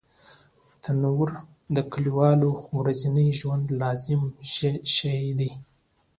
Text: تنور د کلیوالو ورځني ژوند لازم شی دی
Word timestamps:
تنور 0.81 1.29
د 1.75 1.77
کلیوالو 1.91 2.51
ورځني 2.77 3.27
ژوند 3.39 3.65
لازم 3.81 4.21
شی 4.95 5.19
دی 5.39 5.51